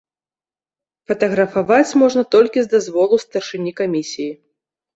Фатаграфаваць 1.11 1.97
можна 2.05 2.25
толькі 2.37 2.59
з 2.65 2.73
дазволу 2.73 3.23
старшыні 3.27 3.77
камісіі. 3.85 4.31